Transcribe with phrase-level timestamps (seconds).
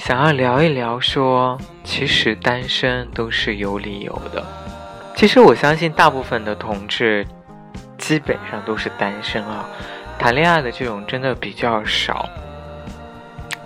[0.00, 4.42] 想要聊一聊，说其实单身都是有理由的。
[5.14, 7.26] 其实我相信大部分的同志
[7.98, 9.68] 基本上都是单身啊，
[10.18, 12.26] 谈恋爱的这种真的比较少。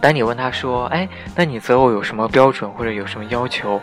[0.00, 3.80] 当你问他说：“哎，那你择偶有什么标准或者有什么要求？”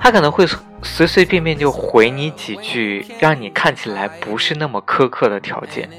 [0.00, 0.46] 他可能会
[0.84, 5.90] 随随便便就回你几句，让你看起来不是那么苛刻的条件，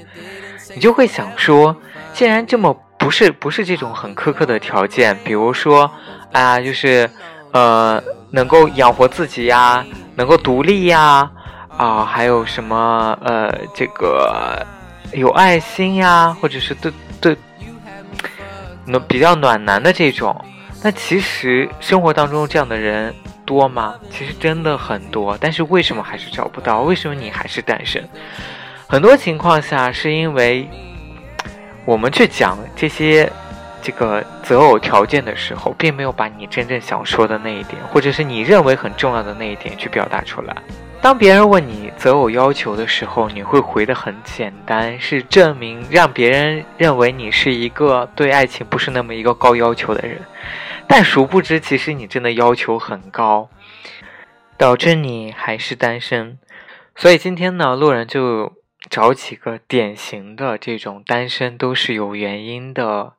[0.73, 1.75] 你就会想说，
[2.13, 2.73] 既然这么。
[3.01, 5.89] 不是不是这种很苛刻的条件，比如说
[6.31, 7.09] 啊，就是
[7.51, 9.83] 呃，能够养活自己呀，
[10.15, 11.27] 能够独立呀，
[11.75, 14.63] 啊，还有什么呃，这个
[15.13, 17.35] 有爱心呀，或者是对对，
[18.85, 20.39] 暖比较暖男的这种。
[20.83, 23.11] 那其实生活当中这样的人
[23.45, 23.95] 多吗？
[24.11, 26.81] 其实真的很多，但是为什么还是找不到？
[26.81, 28.07] 为什么你还是单身？
[28.87, 30.69] 很多情况下是因为。
[31.83, 33.31] 我们去讲这些
[33.81, 40.55] 这个择偶条件的时候，并没有把你真正想说的那一点，或者是你认为很重要的那一点去表达出来。
[41.01, 50.21] 当别人问你择偶要求的时候，你会回的很简单，是证明让别人认为你是一个对爱情不是那么一个高要求的人。
[50.87, 53.49] 但殊不知，其实你真的要求很高，
[54.55, 56.37] 导致你还是单身。
[56.95, 58.60] 所以今天呢，路人就。
[58.91, 63.13] 找几个典型的这种单身都是有原因的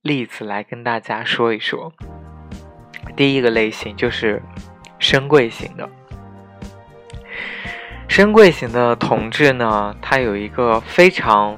[0.00, 1.92] 例子来跟大家说一说。
[3.14, 4.42] 第一个类型就是
[4.98, 5.86] 深贵型的，
[8.08, 11.54] 深贵型的同志呢，他有一个非常，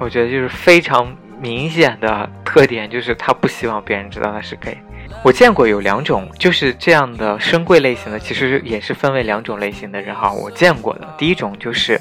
[0.00, 4.78] 我觉得就是非常明显的特点，就是他不希望别人知道他是 gay。
[5.22, 10.32] 我见过有两种，就是这样的深贵类型的，其实也是分为两种类型的人哈。
[10.32, 12.00] 我见过的第一种就是。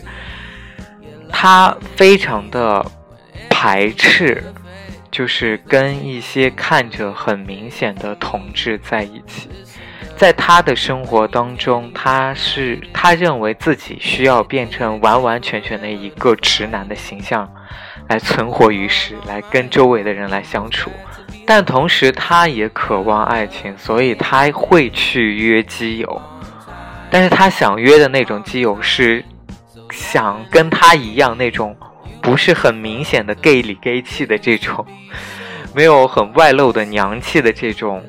[1.37, 2.83] 他非常的
[3.49, 4.41] 排斥，
[5.11, 9.49] 就是跟一些看着很明显的同志在一起。
[10.15, 17.53] 在他的生活当中，他是他认为自己需要变成完完全全的一个直男的形象，
[18.07, 20.89] 来存活于世，来跟周围的人来相处。
[21.45, 26.21] 但同时，他也渴望爱情，所以他会去约基友。
[27.11, 29.21] 但是他想约的那种基友是。
[29.91, 31.75] 想跟他一样那种
[32.21, 34.85] 不是很明显的 gay 里 gay 气的这种，
[35.73, 38.03] 没有很外露的娘气的这种，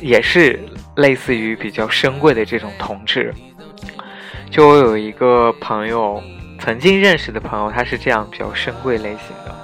[0.00, 0.60] 也是
[0.96, 3.34] 类似于比较深贵的这种同志。
[4.50, 6.22] 就我有一个朋友，
[6.60, 9.54] 曾经认识的朋友，他是这样比较深贵类型的。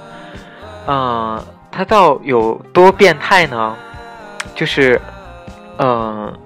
[0.87, 3.75] 嗯，他到有多变态呢？
[4.53, 5.01] 就是，
[5.77, 6.37] 嗯，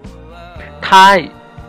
[0.82, 1.20] 他。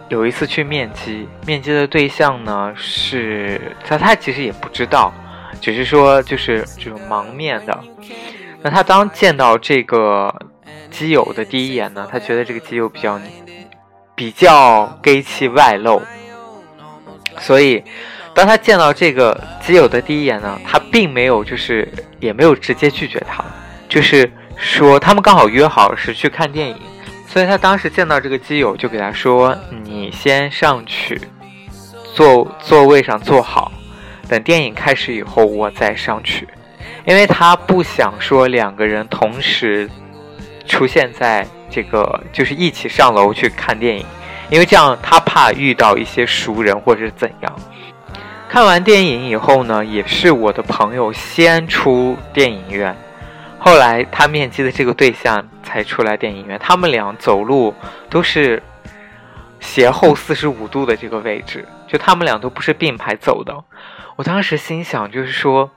[0.08, 5.12] 有一次去面基，面基的对象呢是他，他其实也不知道，
[5.60, 7.78] 只是说就是这种盲面的。
[8.62, 10.34] 那他当见到这个
[10.90, 13.20] 基友的第一眼呢，他觉得这个基友比较
[14.14, 16.02] 比较 gay 气外露，
[17.38, 17.84] 所以
[18.34, 21.86] 当他见到这个基友的第一眼呢，他并没有就是
[22.18, 23.44] 也没有直接拒绝他，
[23.88, 26.76] 就是说他们刚好约好是去看电影。
[27.28, 29.54] 所以他当时见到这个基友，就给他说
[29.84, 31.20] ：“你先上去，
[32.14, 33.70] 坐座位上坐好，
[34.26, 36.48] 等电影开始以后我再上去。”
[37.04, 39.88] 因为他不想说两个人同时
[40.66, 44.04] 出现在这个，就是一起上楼去看电影，
[44.50, 47.56] 因为这样他怕遇到一些熟人或者怎样。
[48.48, 52.96] 看完电影以后呢，也是我的朋友先出电影院。
[53.60, 57.74] 后来他面基的这个对象才出来电影院，他们俩走路
[58.08, 58.62] 都是
[59.60, 63.64] 斜后四十五度的这个位置，就他们俩都不是并排走的。
[64.16, 65.70] 我当时心想，就是说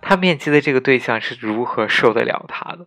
[0.00, 2.86] 他面基的这个对象是如何受得了他的？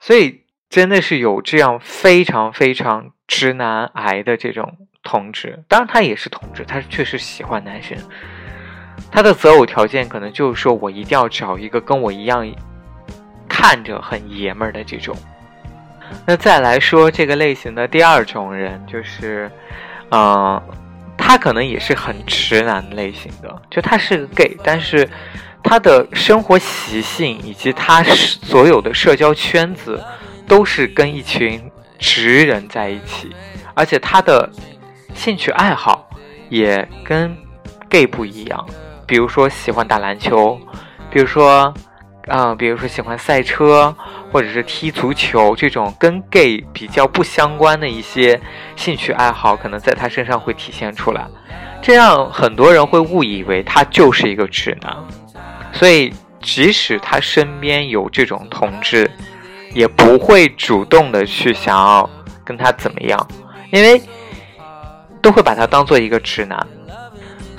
[0.00, 7.96] 所以真的是有这样非常非常直男癌的这种同志，当然他也是同志，他确实喜欢男生。
[9.10, 12.44] 他的择偶条件可能就是说我一定要找一个跟我一样。
[13.50, 15.14] 看着很爷们儿的这种，
[16.24, 19.50] 那再来说这个类型的第二种人，就是，
[20.10, 20.62] 嗯，
[21.18, 25.06] 他可能也是很直男类型的，就他是个 gay，但是
[25.62, 30.02] 他的生活习性以及他所有的社交圈子
[30.46, 31.60] 都是跟一群
[31.98, 33.34] 直人在一起，
[33.74, 34.48] 而且他的
[35.12, 36.08] 兴趣爱好
[36.48, 37.36] 也跟
[37.88, 38.64] gay 不一样，
[39.06, 40.58] 比如说喜欢打篮球，
[41.10, 41.74] 比如说，
[42.30, 43.94] 啊，比如说喜欢赛车。
[44.32, 48.40] 或者是踢足球这种跟 gay 比较不相关的一些
[48.76, 51.26] 兴趣爱好，可能在他身上会体现出来，
[51.82, 54.96] 这样很多人会误以为他就是一个直男，
[55.72, 59.10] 所以即使他身边有这种同志，
[59.74, 62.08] 也不会主动的去想要
[62.44, 63.28] 跟他怎么样，
[63.72, 64.00] 因为
[65.20, 66.64] 都会把他当做一个直男，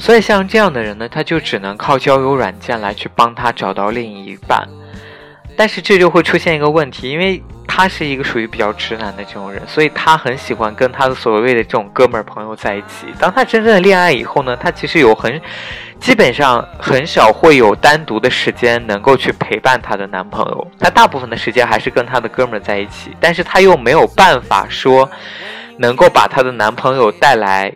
[0.02, 4.68] 所以像这样的人呢，他就只能靠交友软件来去帮他找到另一半。
[5.56, 13.06] 但是这就会出现一个问题，因为他是一个属于比较直男的这种人，所以他很喜欢跟他的所谓的这种哥们儿朋友在一起。
[13.20, 15.40] 当他真正的恋爱以后呢，他其实有很，
[16.00, 25.08] 基本上很少会有单独的时间能够去陪伴他的男朋友，他大部分的时间还是跟他的哥们儿在一起，但是他又没有办法说，
[25.78, 27.72] 能够把他的男朋友带来。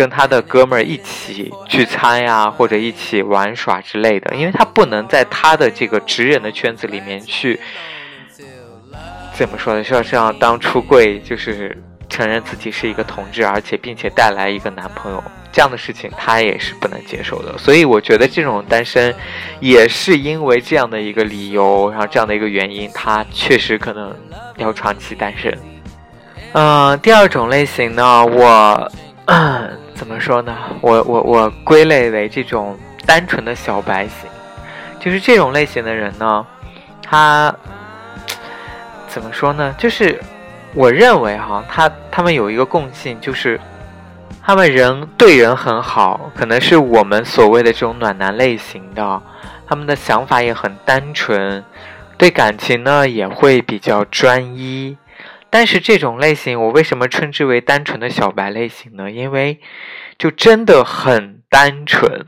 [0.00, 7.60] 跟他的哥们儿一起聚餐呀，或者一起玩耍之类的，因为他不能在他的这个直人的圈子里面去，
[9.34, 9.84] 怎么说呢？
[9.84, 11.76] 像这样当出柜，就是
[12.08, 17.58] 承认自己是一个同志，而且并且带来一个男朋友这样的事情，他也是不能接受的。
[17.58, 19.14] 所以我觉得这种单身，
[19.60, 24.16] 也是因为这样的一个理由，然后这样的一个原因，他确实可能
[24.56, 25.54] 要长期单身。
[26.54, 28.90] 嗯，第二种类型呢，我。
[30.00, 30.56] 怎么说呢？
[30.80, 32.74] 我我我归类为这种
[33.04, 34.30] 单纯的小白型，
[34.98, 36.46] 就是这种类型的人呢，
[37.02, 37.54] 他
[39.06, 39.74] 怎么说呢？
[39.76, 40.18] 就是
[40.72, 43.60] 我认为哈，他他们有一个共性，就是
[44.42, 49.22] 他们人对人很好，可能是我们所谓的这种暖男类型的，
[49.66, 51.62] 他们的想法也很单纯，
[52.16, 54.96] 对感情呢也会比较专一。
[55.50, 59.10] 但是这种类型，我为什么称之为单纯的小白类型呢？
[59.10, 59.58] 因为，
[60.16, 62.26] 就真的很单纯，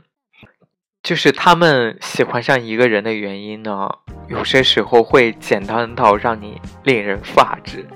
[1.01, 3.89] 就是他们喜欢上一个人的原因呢，
[4.27, 7.87] 有些时候会简单到让你令人发指。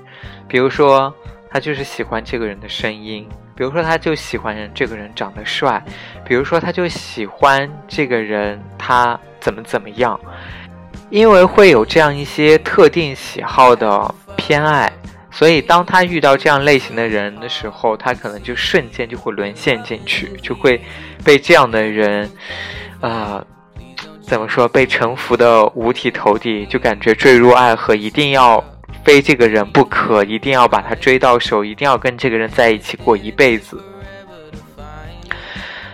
[0.48, 1.14] 比如说，
[1.50, 5.78] 他就是喜欢这个人的声音；，比如说，他就喜欢这个人长得帅；，
[6.24, 10.18] 比如说，他就喜欢这个人他怎么怎么样，
[11.10, 14.90] 因为会有这样一些特定喜好的偏爱。
[15.38, 20.80] 所以，当他遇到这样类型的人的时候，他可能就瞬间就会沦陷进去，就会
[21.22, 22.28] 被这样的人，
[23.00, 23.46] 呃，
[24.20, 28.64] 怎么说，被臣服的五体投地，就感觉坠入爱河，一定要
[29.04, 33.80] 非这个人不可，一定要把他追到手，一定要跟这个人在一起过一辈子。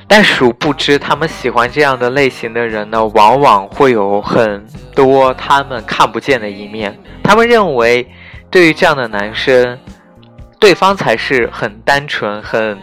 [0.09, 6.99] 但殊不知，他们喜欢这样的类型的人呢，往往会有很多他们看不见的一面。
[7.23, 8.09] 他们认为。
[8.55, 9.77] 对于这样的男生，
[10.61, 12.79] 对方才是很单纯、很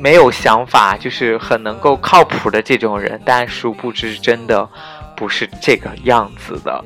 [0.00, 3.20] 没有想法，就是很能够靠谱的这种人。
[3.22, 4.66] 但殊不知，真的
[5.14, 6.82] 不是这个样子的。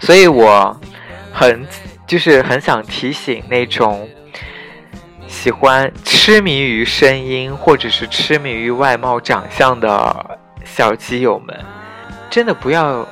[0.00, 0.74] 所以我
[1.34, 1.66] 很
[2.06, 4.08] 就是很想提醒那种
[5.28, 11.54] 喜欢痴迷于声音或者是痴迷于外貌长相的小基友们，
[12.30, 13.06] 真的不要。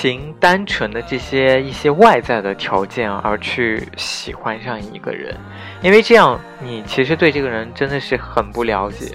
[0.00, 5.36] 凭单纯的这些一些外在的条件而去喜欢上一个人，
[5.82, 9.12] 因为这样你其实对这个人真的是很不了解，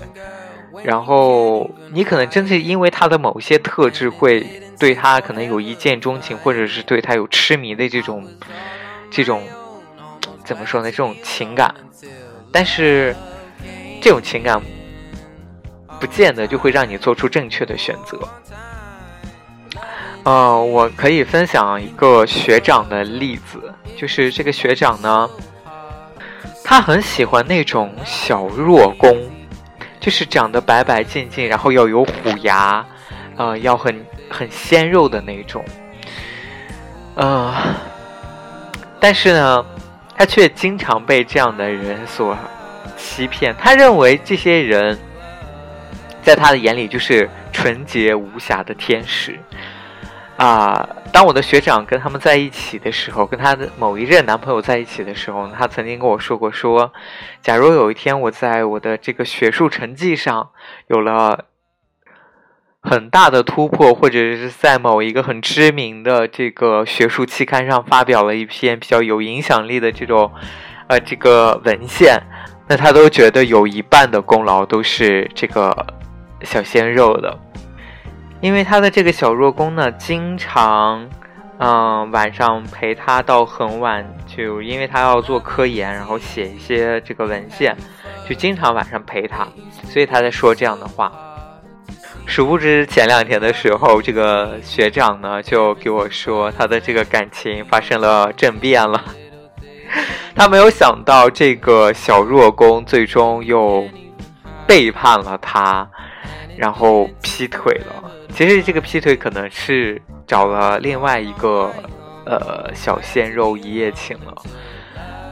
[0.83, 4.45] 然后你可能真是因为他的某些特质会
[4.77, 8.27] 对他可能有一见钟情，或者是对他有痴迷的这种
[9.09, 9.41] 这种
[10.43, 10.91] 怎么说呢？
[10.91, 11.73] 这种情感，
[12.51, 13.15] 但是
[14.01, 14.61] 这种情感
[15.97, 18.19] 不见得就会让你做出正确的选择。
[20.23, 25.29] 呃，我可以分享一个学长的例子，就是这个学长呢，
[26.63, 29.17] 他很喜欢那种小弱攻，
[29.99, 32.85] 就是长得白白净净，然后要有虎牙，
[33.35, 35.63] 呃，要很很鲜肉的那种，
[37.15, 37.53] 呃，
[39.01, 39.65] 但是呢，
[40.17, 42.37] 他却经常被这样的人所
[42.95, 44.97] 欺骗，他认为这些人
[46.21, 49.37] 在他的眼里就是纯洁无瑕的天使。
[50.35, 56.91] 啊，当我的学长跟他们在一起的时候，跟他的某一任男朋友在一起的时候，他曾经跟我说过：说，
[57.41, 60.49] 假如有一天我在我的这个学术成绩上
[60.87, 61.45] 有了
[62.81, 70.31] 很大的突破，或者是在某一个很知名的这个学术期刊上发表了一篇比较有影响力的这种
[70.87, 72.19] 呃这个文献，
[72.67, 75.85] 那他都觉得有一半的功劳都是这个
[76.41, 77.39] 小鲜肉的，
[78.43, 81.09] 因为他的这个小若宫呢，经常
[81.59, 87.73] 嗯晚上陪他到很晚，就因为他要做科研，然后写一些这个文献，
[88.27, 89.47] 就经常晚上陪他，
[89.85, 91.09] 所以他在说这样的话。
[92.25, 99.01] 殊不知前两天的时候，这个学长呢就给我说，他的这个感情发生了政变了。
[100.35, 103.87] 他没有想到，这个小若宫最终又
[104.67, 105.89] 背叛了他，
[106.57, 108.11] 然后劈腿了。
[108.33, 111.71] 其实这个劈腿可能是找了另外一个
[112.25, 114.35] 呃小鲜肉一夜情了。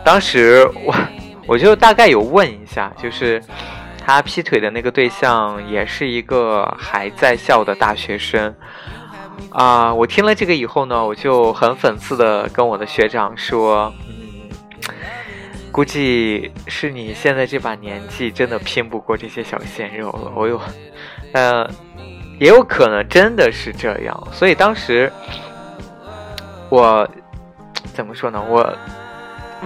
[0.05, 0.96] 当时我
[1.48, 3.41] 我就大概有问一下，就是
[3.98, 8.55] 他劈腿的那个对象也是一个还在校的大学生
[9.50, 9.93] 啊。
[9.93, 13.91] 我听了这个以后呢，我就很讽刺的跟我的学长说。
[14.08, 14.15] 嗯
[15.74, 20.29] 估计是你现在这把年纪真的拼不过这些小鲜肉了。
[20.36, 20.60] 我有，
[21.31, 21.65] 呃，
[22.41, 24.27] 也有可能真的是这样。
[24.33, 25.13] 所以当时
[26.69, 27.07] 我
[27.93, 28.43] 怎么说呢？
[28.50, 28.75] 我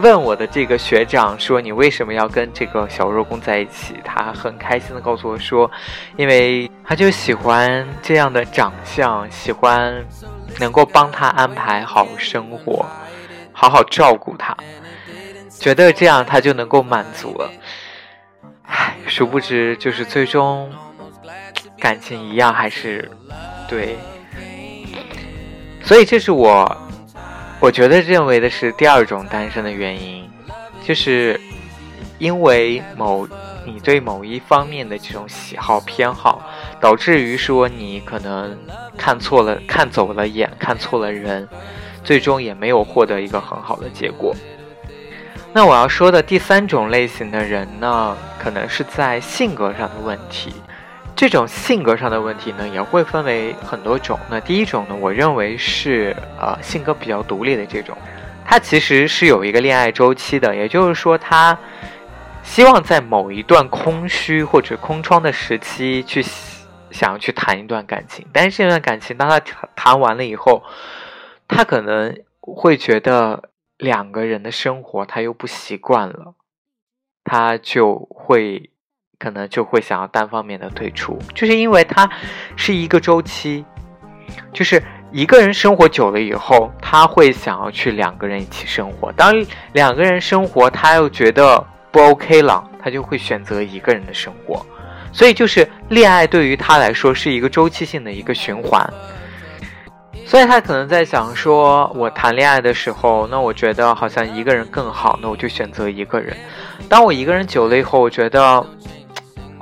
[0.02, 5.72] 问我的这个学长说：“你为什么要跟这个小若宫在一起？”他很开心的告诉我说
[6.20, 10.06] ：“因为他就喜欢这样的长相，喜欢
[10.60, 12.86] 能够帮他安排好生活，
[13.54, 14.54] 好好照顾他。”
[15.50, 17.50] 觉得这样他就能够满足了，
[18.64, 20.70] 唉，殊不知就是最终
[21.86, 23.08] 感情一样还是
[23.70, 23.96] 对，
[25.84, 26.78] 所以这是我
[27.60, 30.28] 我觉得认为的是第二种单身的原因，
[30.84, 31.40] 就是
[32.18, 33.28] 因为某
[33.68, 36.42] 你对某一方面的这种喜好偏好，
[36.82, 38.58] 导致于说你可能
[38.98, 41.48] 看错了看走了眼看错了人，
[42.04, 44.36] 最终也没有获得一个很好的结果。
[45.54, 50.52] 那我要说的第三种类型的人呢，可能是在性格上的问题。
[51.16, 54.20] 这种性格上的问题呢，也会分为很多种。
[54.30, 57.98] 那第一种呢，我认为是呃性格比较独立的这种，
[58.46, 61.58] 他其实是有一个恋爱周期的，也就是说，他
[62.44, 66.22] 希望在某一段空虚或者空窗的时期去
[66.92, 69.40] 想要去谈一段感情，但是这段感情当他
[69.76, 70.64] 谈完了以后，
[71.48, 73.50] 他可能会觉得。
[73.78, 76.34] 两个人的生活他又不习惯了，
[77.26, 78.70] 他就会
[79.18, 82.10] 可能就会想要单方面的退出，就是因为他
[82.56, 83.66] 是一个周期，
[84.54, 84.82] 就是
[85.12, 89.12] 一个人生活久了以后，他会想要去两个人一起生活。
[89.14, 89.34] 当
[89.74, 94.66] 两个人生活他又觉得不 OK 了，他就会选择一个人的生活。
[95.12, 98.86] 所以就是恋爱对于他来说是一个周期性的一个循环。
[100.26, 106.36] 所以他可能在想说，我谈恋爱的时候，那我觉得好像一个人更好，那我就选择一个人。
[106.90, 108.66] 当我一个人久了以后，我觉得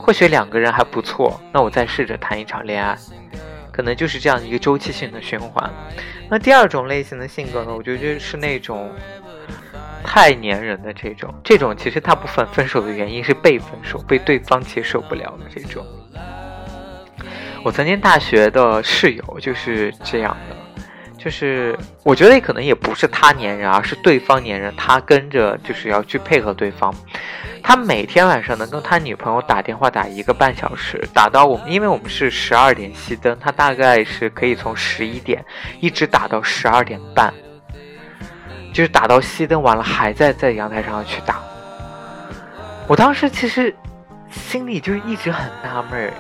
[0.06, 2.94] 或许两个人还不错，那我再试着谈一场恋爱，
[3.72, 5.72] 可能就是这样一个周期性的循环。
[6.30, 8.92] 那第二种类型的性格呢，我觉得就是那种
[10.04, 15.86] 太粘人的这种，这种其实大部分分手的原因是被分手，被对方接受不了的这种。
[17.64, 20.84] 我曾经大学的室友就是这样的，
[21.18, 26.94] 就是我觉得可能也不是他粘人，而是对方粘人，他跟着就是要去配合对方。
[27.64, 35.44] 他每天晚上能跟他女朋友打电话打一个半小时，打到我们，因为我们是十二点熄灯，他大概是可以从十一点
[35.80, 37.34] 一直打到十二点半，
[38.74, 41.42] 就是打到熄灯完了还在在阳台上去打。
[42.86, 43.74] 我当时其实
[44.30, 46.14] 心里就一直很纳闷。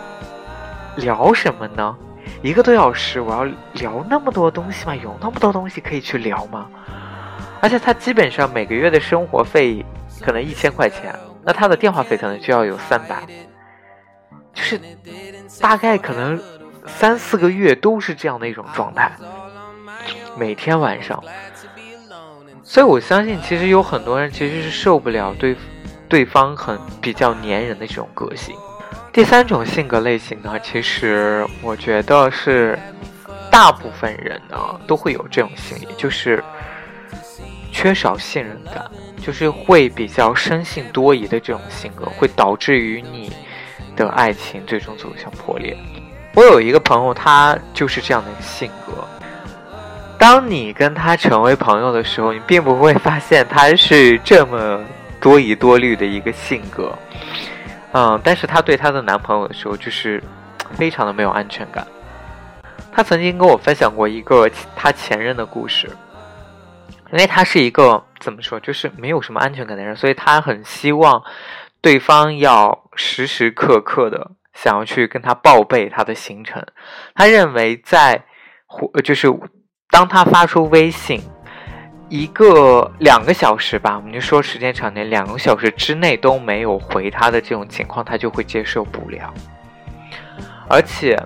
[0.95, 1.95] 聊什么呢？
[2.43, 4.95] 一个多小时，我要聊那么多东西吗？
[4.95, 6.67] 有那么多东西可以去聊吗？
[7.59, 9.83] 而且他基本上每个月的生活费
[10.21, 11.11] 可能一千块钱，
[11.45, 13.23] 那他的电话费可能就要有三百，
[14.53, 14.79] 就是
[15.59, 16.41] 大概可能
[16.87, 19.11] 三四个月都是这样的一种状态，
[20.37, 21.21] 每天晚上。
[22.63, 25.55] 所以我相信，其实有很多人其实是受不了对
[26.07, 28.55] 对方很比较粘人的这种个性。
[29.11, 32.79] 第三种性格类型呢，其实我觉得是
[33.51, 34.57] 大部分人呢
[34.87, 36.43] 都会有这种心理，就是
[37.71, 38.89] 缺少信任感，
[39.25, 43.31] 就是会比较生性多疑的这种性格，会导致于你
[43.95, 45.77] 的爱情最终走向破裂。
[46.35, 48.93] 我有一个朋友，他就是这样的一个性格。
[50.17, 54.83] 当你跟他成为朋友的时候，你并不会发现他是这么
[55.21, 56.93] 多疑多虑的一个性格。
[57.93, 60.21] 嗯，但是她对她的男朋友的时候，就是
[60.73, 61.85] 非常的没有安全感。
[62.91, 65.87] 她曾经跟我分享过一个她前任的故事，
[67.11, 71.21] 因为她是一个怎么说，就是没有什么安全感的人，所以他很希望
[71.81, 76.65] 对方要时时刻刻的想要去跟他报备他的行程。
[77.13, 78.23] 他认为在
[79.03, 79.27] 就是
[79.89, 81.21] 当他发出微信
[82.07, 89.33] 一个两个小时吧，我们就说时间长点，两个小时之内都没有回他的这种情况，他就会接受不了。
[90.69, 91.21] 而且，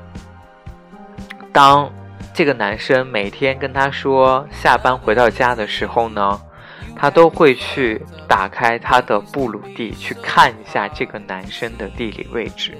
[1.54, 1.92] 当
[2.34, 6.42] 这个男生每天跟他说下班回到家的时候呢？
[6.98, 12.78] 他都会去打开他的布鲁地去看一下这个男生的地理位置。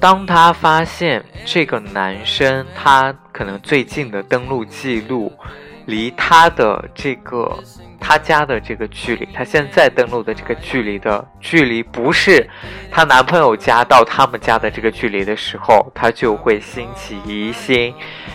[0.00, 5.32] 当他发现这个男生他可能最近的登录记录
[5.86, 7.58] 离他的这个。
[8.06, 12.46] 她家的这个距离，她现在登录的这个距离的距离，不是
[12.90, 17.94] 她男朋友家到他们家的这个距离的时候，她就会兴起疑心，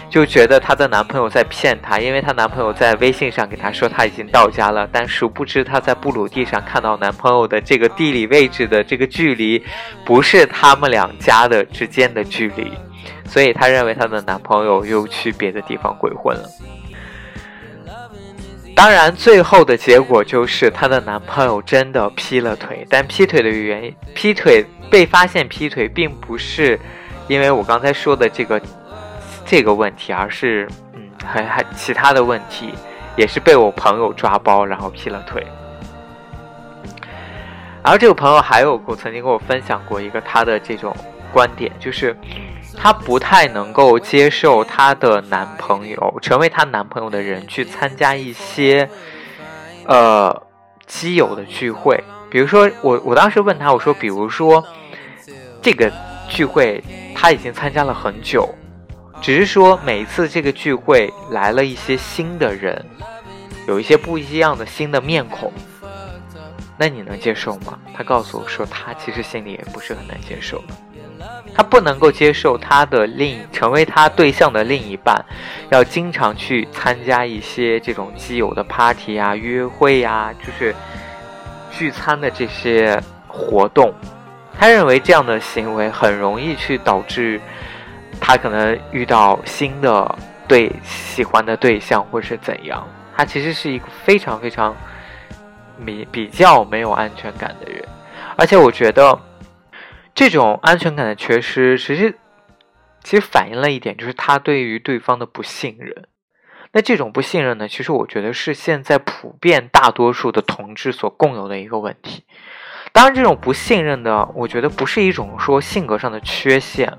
[0.09, 9.63] 就觉得她的男朋友在骗她，因为她男朋友在微信上给她说他已经到家了，但殊不知她在布鲁地上看到男朋友的这个地理位置的这个距离，
[10.03, 12.73] 不是他们两家的之间的距离，
[13.23, 16.49] 所以她认为她的男朋友又去别的地方鬼混了。
[18.79, 22.87] 当然，最后的结果就是她的男朋友真的劈了腿。
[22.89, 26.79] 但劈腿的原因，劈腿被发现劈腿，并不是
[27.27, 28.61] 因为我刚才说的这个
[29.45, 32.73] 这个问题，而是嗯，还还其他的问题，
[33.17, 35.45] 也是被我朋友抓包，然后劈了腿。
[37.83, 40.95] 然后这个朋友还有过曾经跟我分享过一个他的这种
[41.33, 42.15] 观点，就是。
[42.81, 48.89] 她不太能够接受她的男朋友成为她男朋友的人去参加一些，
[49.85, 50.43] 呃，
[50.87, 52.01] 基友的聚会。
[52.31, 54.65] 比如说，我我当时问她，我说，比如说
[55.61, 55.91] 这个
[56.29, 56.81] 聚会
[57.13, 58.47] 她已经参加了很久，
[59.19, 62.85] 只是说每一次这个聚会来了一些新的人，
[63.67, 65.51] 有一些不一样的新的面孔，
[66.77, 67.77] 那你能接受吗？
[67.93, 70.63] 她告诉我说，她其实心里也不是很难接受。
[71.53, 75.23] 他不能够接受他的另成为他对象的另一半，
[75.69, 80.73] 要经常去参加一些这种基友的 party 啊、约会呀，就是
[81.69, 83.93] 聚餐的这些活动。
[84.57, 87.41] 他认为这样的行为很容易去导致
[88.21, 90.15] 他可能遇到新的
[90.47, 92.87] 对喜欢的对象，或是怎样。
[93.17, 94.75] 他其实是一个非常非常
[95.85, 97.83] 比比较没有安全感的人，
[98.37, 99.19] 而且我觉得。
[100.13, 102.17] 这种安全感的缺失，其实
[103.03, 106.07] 其实反映了一点，就是他对于对方的不信任。
[106.71, 112.23] 那这种不信任呢，其实我觉得是现在普遍大多数的同志所共有的一个问题。
[112.91, 116.91] 当然，这种不信任的，我觉得不是一种说性格上的缺陷，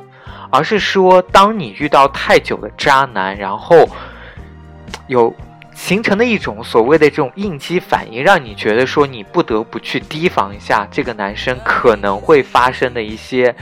[0.50, 3.76] 而是说，当你遇到太久的渣男，然后
[5.06, 5.34] 有。
[5.80, 13.52] 形成的一种所谓的这种应激反应，让你觉得说你不得不去提防一下这个男生可能会发生的一些，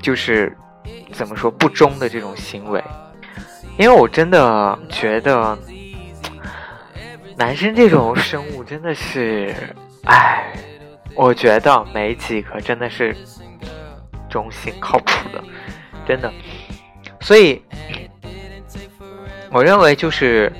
[0.00, 0.56] 就是
[1.10, 2.84] 怎么说不忠的这种行为。
[3.78, 5.58] 因为我真的觉得，
[7.34, 9.52] 男生这种生物真的是，
[10.04, 10.52] 唉，
[11.16, 13.16] 我觉得没几个真的是
[14.28, 15.42] 忠心靠谱的，
[16.06, 16.30] 真的。
[17.20, 17.60] 所以，
[19.50, 20.52] 我认为就是。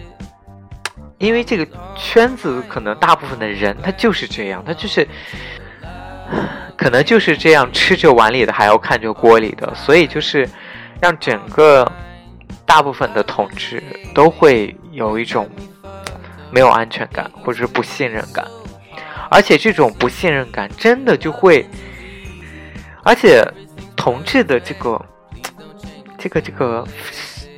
[1.21, 5.07] 因为这个圈子可能大部分的人他就是这样，他就是
[6.77, 10.49] 可能就是这样吃着碗里的还要看着锅里的，所以就是
[10.99, 11.87] 让整个
[12.65, 13.83] 大部分的同志
[14.15, 15.47] 都会有一种
[16.51, 18.43] 没有安全感或者是不信任感，
[19.31, 21.69] 而且这种不信任感真的就会，
[23.05, 23.47] 而且
[23.95, 25.07] 同志的这个
[26.17, 26.89] 这个这个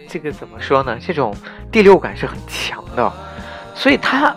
[0.08, 0.98] 这个怎么说呢？
[1.00, 1.32] 这种
[1.70, 3.12] 第六感是很强的。
[3.82, 4.32] 所以他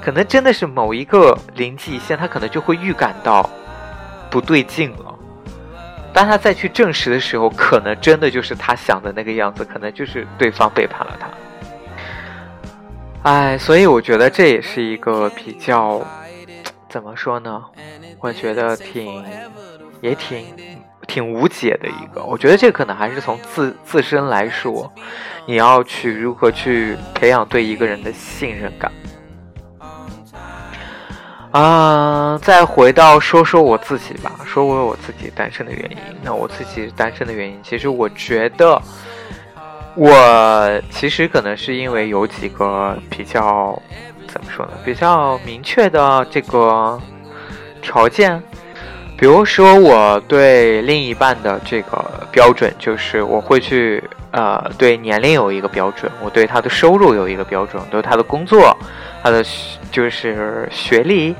[0.00, 3.50] 可能真的是某一个临界线，他可能就会预感到
[4.30, 5.14] 不对劲了。
[6.10, 11.28] 当他再去证实的时候，可能真的就是他想的那个样子，可能就是对方背叛了他。
[13.30, 16.00] 哎，所以我觉得这也是一个比较
[16.88, 17.62] 怎么说呢？
[18.20, 19.22] 我觉得挺
[20.00, 20.46] 也挺
[21.06, 22.22] 挺无解的一个。
[22.24, 24.92] 我觉得这可能还是从自自身来说。
[25.44, 28.92] 你要去如何去培养对一个人的信任感
[31.50, 32.38] 啊？
[32.40, 35.96] 再回到说说我自己吧，说说我自己单身的原因。
[36.22, 38.80] 那我自己单身的原因，其实我觉得，
[39.96, 43.76] 我其实可能是因为有几个比较
[44.28, 47.00] 怎么说呢，比较明确的这个
[47.82, 48.40] 条件。
[49.22, 58.76] 比如说，我对另一半的这个标准，就是我会去呃，对年龄有一个标准，我对他的收入有一个标准，对他的工作，
[59.22, 59.44] 他的
[59.92, 61.36] 就是学历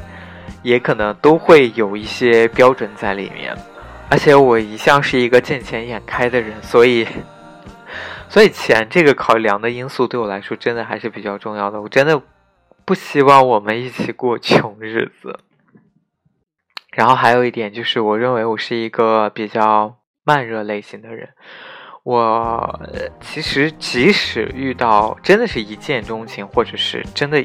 [0.63, 3.53] 也可能都会有一些标准在里面。
[4.09, 7.05] 而且我一向是一个见钱眼开的人，所以，
[8.29, 11.83] 所以钱这个考量的因素对我来说真的还是比较重要的。
[11.83, 12.23] 我真的
[12.85, 15.41] 不希望我们一起过穷日子。
[16.93, 21.29] 然后还有一点就是，我认为我是一个比较慢热类型的人。
[22.05, 22.81] 我
[23.21, 27.41] 其实即使遇到真的是一见钟情，或者是真的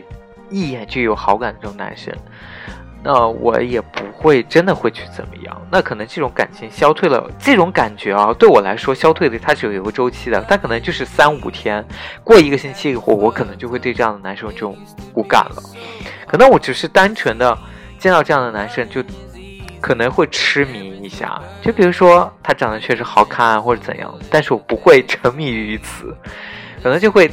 [0.49, 2.13] 一眼就有好感的这种男生。
[3.03, 11.85] 那我也不会真的会去怎么样，那可能这种感情消退了，这种感觉啊，对我来说消退的它是有一个周期的，它可能就是三五天，
[12.23, 14.75] 过一个星期以后，我可能就会对这样的男生这种
[15.13, 15.61] 无感了。
[16.27, 17.55] 可能我只是单纯的
[17.99, 19.01] 见到这样的男生就
[19.79, 26.15] 可能会痴迷一下，就比如说他长得确实好看或者怎样，但是我不会沉迷于此，
[26.83, 27.29] 可能就会，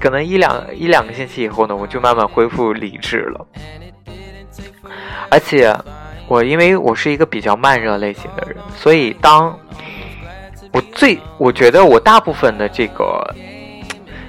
[0.00, 3.46] 可能一两一两个星期以后呢，我就慢慢恢复理智了。
[5.30, 5.74] 而且，
[6.28, 9.58] 我因为我是一个比较慢热类型的人，所以当
[10.72, 13.34] 我最我觉得我大部分的这个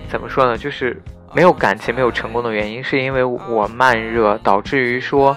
[0.09, 1.01] 怎么说呢，就是
[1.33, 5.35] 没有感情、没有成功的原因，是因为我慢热，导致于说，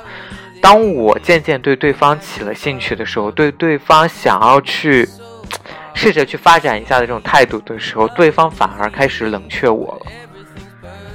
[0.60, 5.08] 当我渐渐对对方起了兴趣的时候，对对方想要去
[5.94, 10.12] 试着去发展一下的这种态度的时候，对方反而开始冷却我了。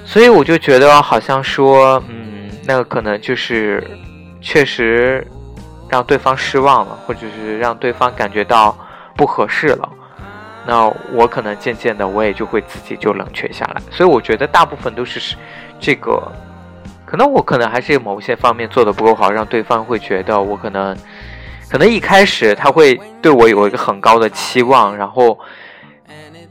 [0.05, 3.83] 所以我就觉得好像说，嗯，那个可能就是。
[4.45, 5.25] 确实
[5.87, 8.77] 让对方失望了，或者是让对方感觉到
[9.15, 9.89] 不合适了，
[10.67, 13.81] 那我可能渐渐的我也就会自己就冷却下来。
[13.89, 15.37] 所以我觉得大部分都是
[15.79, 16.29] 这个，
[17.13, 20.97] 可能我可能还是某些方面做的不够好，让对方会觉得我可能
[21.69, 25.37] 可能一开始他会对我有一个很高的期望，然后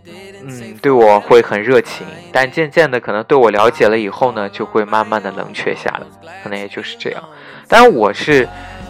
[0.06, 7.20] 嗯对我会很热情，但渐渐的可能对我了解了以后呢，就会慢慢的冷却下来，可能也就是这样。
[7.66, 8.48] 但我是，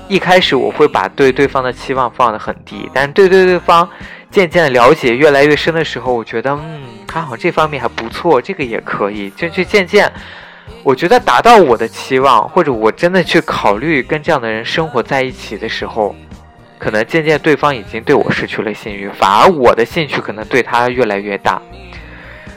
[0.08, 3.88] 一开始我会把对对方的期望放得很低，但对对对方
[4.30, 10.12] 渐渐的了解越来越深的时候，我觉得，嗯，他好像这方面还不错，这个也可以，就就渐渐，
[10.82, 16.14] 我觉得达到我的期望，或者我真的去考虑跟这样的人生活在一起的时候，
[16.78, 21.60] 可能渐渐对方已经对我失去了信誉，反而我的兴趣可能对他越来越大，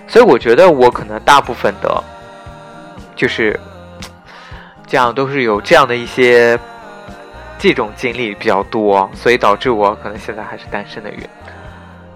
[0.08, 2.04] 所以我觉得我可能大部分的，
[3.16, 3.60] 就是。
[4.88, 6.58] 这样都是有这样的一些
[7.58, 11.28] 这种经历比较多，所以导致我可能现在还是单身的原因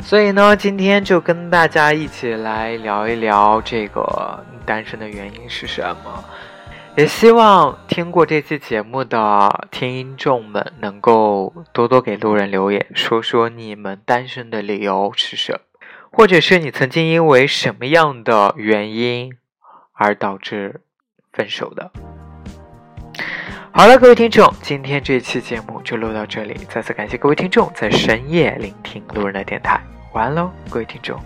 [0.02, 6.24] 所以呢，今天就跟大家一起来聊一聊这个单身的原因是什么。
[6.98, 15.60] 也希望听过这期节目的听众们能够多多给路人留言，说说你们单身的理由是什么，
[16.12, 19.32] 或者是你曾经因为什么样的原因
[19.94, 20.82] 而导致
[21.32, 21.92] 分手的。
[23.72, 26.56] 好了，各位听众，今天这期节目就录到这里。
[26.70, 29.80] 再次感谢各位听众在深夜聆听路人的电台。
[30.14, 31.18] 晚安喽，各位听众。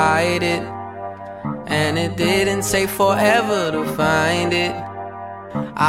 [0.00, 0.62] Hide it.
[1.78, 4.74] And it didn't take forever to find it.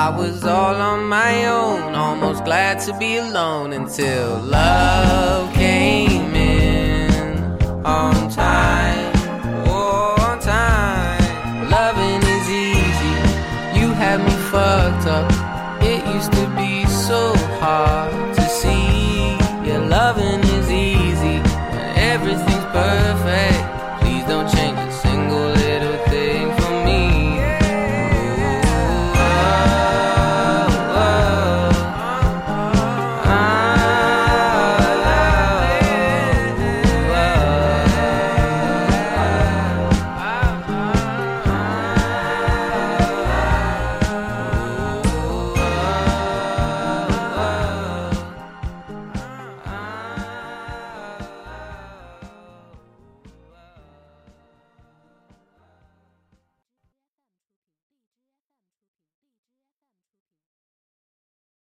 [0.06, 7.10] I was all on my own, almost glad to be alone until love came in
[8.00, 9.12] on time.
[9.68, 11.70] Oh, on time.
[11.78, 13.16] Loving is easy.
[13.80, 15.41] You had me fucked up.